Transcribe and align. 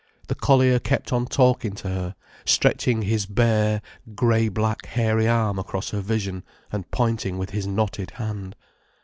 The 0.29 0.33
collier 0.33 0.79
kept 0.79 1.13
on 1.13 1.27
talking 1.27 1.73
to 1.73 1.87
her, 1.87 2.15
stretching 2.43 3.03
his 3.03 3.27
bare, 3.27 3.83
grey 4.15 4.49
black 4.49 4.87
hairy 4.87 5.27
arm 5.27 5.59
across 5.59 5.91
her 5.91 6.01
vision, 6.01 6.43
and 6.71 6.89
pointing 6.89 7.37
with 7.37 7.51
his 7.51 7.67
knotted 7.67 8.09
hand. 8.09 8.55